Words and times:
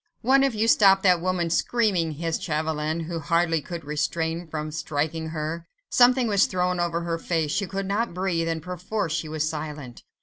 "One 0.23 0.43
of 0.43 0.55
you 0.55 0.67
stop 0.67 1.03
that 1.03 1.21
woman 1.21 1.51
screaming," 1.51 2.13
hissed 2.13 2.41
Chauvelin, 2.41 3.01
who 3.01 3.19
hardly 3.19 3.61
could 3.61 3.85
refrain 3.85 4.47
from 4.47 4.71
striking 4.71 5.29
her. 5.29 5.67
Something 5.91 6.27
was 6.27 6.47
thrown 6.47 6.79
over 6.79 7.01
her 7.01 7.19
face; 7.19 7.51
she 7.51 7.67
could 7.67 7.85
not 7.85 8.11
breathe, 8.15 8.47
and 8.47 8.63
perforce 8.63 9.13
she 9.13 9.29
was 9.29 9.47
silent. 9.47 10.01